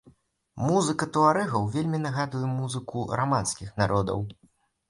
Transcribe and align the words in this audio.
Музыка 0.69 1.07
туарэгаў 1.17 1.69
вельмі 1.77 1.99
нагадвае 2.05 2.43
музыку 2.57 3.05
раманскіх 3.21 3.69
народаў. 3.83 4.19